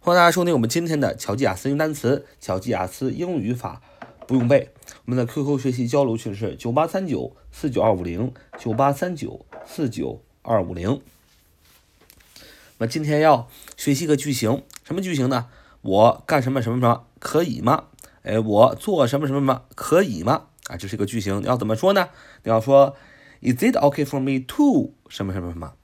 [0.00, 3.82] 欢迎大家收听我们今天的巧记雅思英语单词、巧记雅思英语语法
[4.28, 4.70] 不用背。
[5.04, 11.02] 我们的 QQ 学习交流群是九八三九四九二五零九八三九四九二五零。
[12.78, 15.46] 那今天要学习一个句型，什么句型呢？
[15.82, 17.86] 我干什么什么什么可以吗？
[18.22, 20.44] 哎，我做什么什么什么可以吗？
[20.68, 22.08] 啊，这是一个句型，你要怎么说呢？
[22.44, 22.94] 你要说
[23.42, 25.74] Is it OK for me to 什么什么什么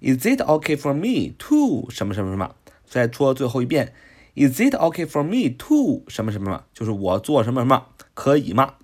[0.00, 2.56] ？Is it OK for me to 什么什么什么？
[2.90, 3.94] 再说最后一遍
[4.34, 6.64] ，Is it okay for me to 什么什么？
[6.74, 8.74] 就是我做什么什么可以吗？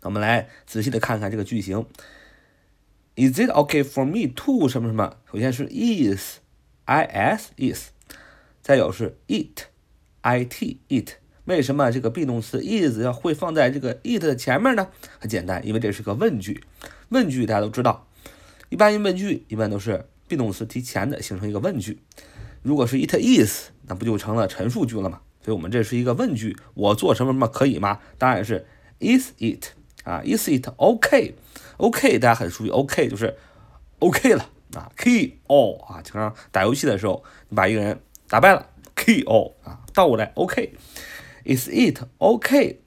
[0.00, 1.84] 那我们来仔细的看看这个句型。
[3.16, 5.18] Is it okay for me to 什么什么？
[5.30, 6.40] 首先是 is，is
[7.58, 7.90] is，
[8.62, 11.10] 再有是 it，it it。
[11.44, 14.88] 为什么这个 be 动词 is 要会放在这个 it 的前面呢？
[15.20, 16.64] 很简单，因为这是个问句。
[17.10, 18.06] 问句大家都知道，
[18.70, 22.00] 一般疑问句一般都是 be 动词提前的，形成一个问句。
[22.64, 25.20] 如果是 it is，那不就成了陈述句了吗？
[25.42, 28.00] 所以我们这是一个问句，我做什么什么可以吗？
[28.16, 28.66] 当然是
[28.98, 29.66] is it
[30.04, 33.36] 啊，is it OK？OK，大家很熟悉，OK 就是
[33.98, 40.72] OK 了啊，key all 啊，经常打游戏的时候，你把一个人打败了，key all 啊，倒过来 OK。
[41.44, 42.80] Is it OK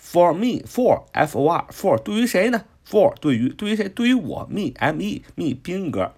[0.00, 3.90] for me for f o r for 对于谁呢？for 对于对于谁？
[3.90, 6.14] 对于我 me m e me 宾格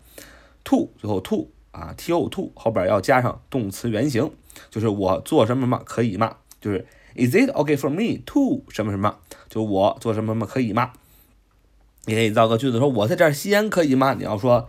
[0.62, 4.30] to 最后 to 啊 t o to 后边要加上动词原形，
[4.70, 6.36] 就是我做什么什么可以吗？
[6.60, 9.16] 就是 Is it okay for me to 什么什么？
[9.48, 10.92] 就我做什么什么可以吗？
[12.06, 14.14] 你可以造个句子说我在这儿吸烟可以吗？
[14.14, 14.68] 你要说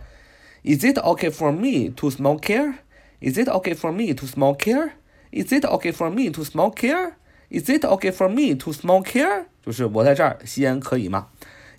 [0.62, 2.74] Is it okay for me to smoke here?
[3.20, 4.92] Is it okay for me to smoke here?
[5.30, 7.12] Is it okay for me to smoke here?
[7.50, 9.46] Is it okay for me to smoke here?
[9.64, 11.28] 就是我在这儿吸烟可以吗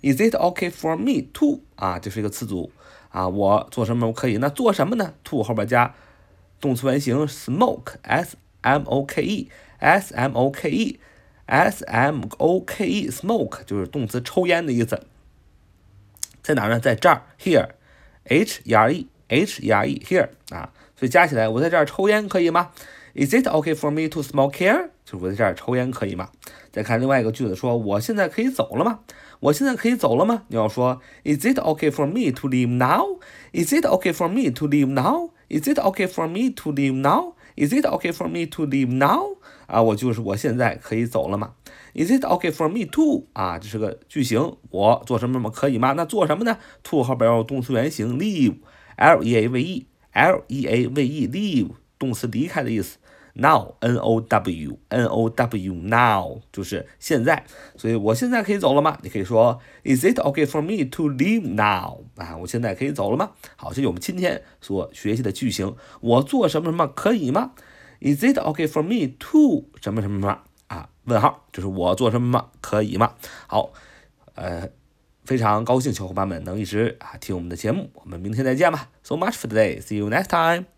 [0.06, 2.70] ？Is it okay for me to 啊，这是一个词组
[3.10, 4.36] 啊，我做什么可以？
[4.36, 5.94] 那做什么呢？to 后边加
[6.60, 15.02] 动词原形 smoke，s m o k e，s m o k e，s m o k e，smoke 就是动词抽烟的意思。
[16.40, 16.78] 在哪呢？
[16.78, 22.70] 在这儿，here，h e r e，h e r e，here 啊，所以加起来，我在这儿抽烟可以吗
[23.16, 24.90] ？Is it okay for me to smoke here？
[25.04, 26.28] 就是我在这儿抽烟可以吗？
[26.70, 29.00] 再看另外一个句子，说我现在可以走了吗？
[29.40, 30.42] 我现在可以走了吗？
[30.48, 35.68] 你要说 Is it okay for me to leave now？Is it okay for me to leave now？Is
[35.68, 39.38] it okay for me to leave now？Is it okay for me to leave now？
[39.66, 41.52] 啊，我就是我现在可以走了吗
[41.94, 43.26] ？Is it okay for me to？
[43.32, 45.92] 啊，这是个句型，我做什么什么可以吗？
[45.92, 52.98] 那做什么呢？to 后边要动词原形 leave，l e a v e，l e a v e，leave 动词离开的意思。
[53.38, 57.44] Now, n o w, n o w, now 就是现在，
[57.76, 58.98] 所以我现在可以走了吗？
[59.02, 62.04] 你可以说，Is it okay for me to leave now？
[62.16, 63.32] 啊，我现在可以走了吗？
[63.56, 65.76] 好，这是我们今天所学习的句型。
[66.00, 67.52] 我做什么什么可以吗
[68.00, 70.38] ？Is it okay for me to 什么什么什么？
[70.68, 73.16] 啊，问号，就是我做什么什么可以吗？
[73.46, 73.70] 好，
[74.34, 74.70] 呃，
[75.26, 78.88] 非常高兴小伙伴们能一直啊听我们的节目，我们明天再见吧。
[79.02, 79.78] So much for today.
[79.82, 80.75] See you next time.